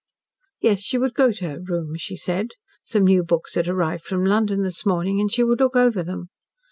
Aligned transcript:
Yes, 0.61 0.79
she 0.79 0.97
would 0.97 1.13
go 1.13 1.31
to 1.31 1.47
her 1.47 1.59
room, 1.61 1.95
she 1.95 2.17
said. 2.17 2.53
Some 2.81 3.03
new 3.05 3.21
books 3.21 3.53
had 3.53 3.67
arrived 3.67 4.03
from 4.03 4.25
London 4.25 4.63
this 4.63 4.83
morning, 4.83 5.19
and 5.21 5.31
she 5.31 5.43
would 5.43 5.59
look 5.59 5.75
over 5.75 6.01
them. 6.01 6.29